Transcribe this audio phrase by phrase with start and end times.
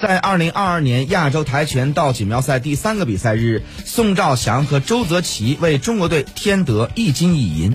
[0.00, 7.74] 在二零二二年亚洲跆拳道锦标赛第三个比赛日宋兆祥和周泽奇为中国队添得一金一银。